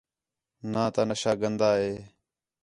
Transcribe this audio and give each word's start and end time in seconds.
ناں 0.71 0.89
تا 0.93 1.01
نشہ 1.09 1.31
گندا 1.41 1.69
ہے 1.79 1.91